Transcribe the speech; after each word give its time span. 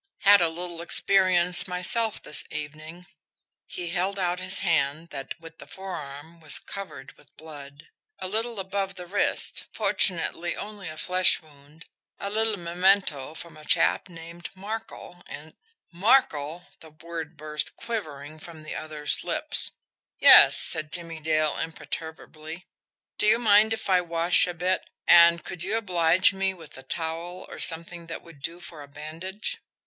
"Had 0.21 0.41
a 0.41 0.49
little 0.49 0.81
experience 0.81 1.67
myself 1.67 2.23
this 2.23 2.43
evening." 2.49 3.05
He 3.67 3.89
held 3.89 4.17
out 4.17 4.39
his 4.39 4.57
hand 4.61 5.09
that, 5.11 5.39
with 5.39 5.59
the 5.59 5.67
forearm, 5.67 6.39
was 6.39 6.57
covered 6.57 7.11
with 7.19 7.37
blood. 7.37 7.87
"A 8.17 8.27
little 8.27 8.59
above 8.59 8.95
the 8.95 9.05
wrist 9.05 9.65
fortunately 9.71 10.55
only 10.55 10.89
a 10.89 10.97
flesh 10.97 11.39
wound 11.39 11.85
a 12.17 12.31
little 12.31 12.57
memento 12.57 13.35
from 13.35 13.55
a 13.55 13.63
chap 13.63 14.09
named 14.09 14.49
Markel, 14.55 15.21
and" 15.27 15.53
"MARKEL!" 16.03 16.65
The 16.79 16.89
word 16.89 17.37
burst, 17.37 17.75
quivering, 17.75 18.39
from 18.39 18.63
the 18.63 18.73
other's 18.73 19.23
lips. 19.23 19.69
"Yes," 20.17 20.57
said 20.59 20.91
Jimmie 20.91 21.19
Dale 21.19 21.59
imperturbably. 21.59 22.65
"Do 23.19 23.27
you 23.27 23.37
mind 23.37 23.71
if 23.71 23.87
I 23.87 24.01
wash 24.01 24.47
a 24.47 24.55
bit 24.55 24.89
and 25.07 25.43
could 25.45 25.63
you 25.63 25.77
oblige 25.77 26.33
me 26.33 26.55
with 26.55 26.75
a 26.75 26.81
towel, 26.81 27.45
or 27.47 27.59
something 27.59 28.07
that 28.07 28.23
would 28.23 28.41
do 28.41 28.59
for 28.59 28.81
a 28.81 28.87
bandage?" 28.87 29.61